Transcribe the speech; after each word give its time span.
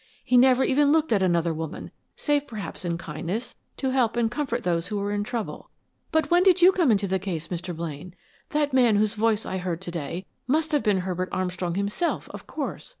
He 0.23 0.35
never 0.35 0.63
even 0.63 0.91
looked 0.91 1.11
at 1.13 1.21
another 1.21 1.53
woman, 1.53 1.91
save 2.15 2.47
perhaps 2.47 2.83
in 2.83 2.97
kindness, 2.97 3.53
to 3.77 3.91
help 3.91 4.15
and 4.15 4.31
comfort 4.31 4.63
those 4.63 4.87
who 4.87 4.97
were 4.97 5.11
in 5.11 5.23
trouble. 5.23 5.69
But 6.11 6.31
when 6.31 6.41
did 6.41 6.59
you 6.59 6.71
come 6.71 6.89
into 6.89 7.07
the 7.07 7.19
case, 7.19 7.49
Mr. 7.49 7.75
Blaine? 7.75 8.15
That 8.49 8.73
man 8.73 8.95
whose 8.95 9.13
voice 9.13 9.45
I 9.45 9.59
heard 9.59 9.79
to 9.81 9.91
day 9.91 10.25
must 10.47 10.71
have 10.71 10.81
been 10.81 11.01
Herbert 11.01 11.29
Armstrong 11.31 11.75
himself, 11.75 12.27
of 12.29 12.47
course. 12.47 12.89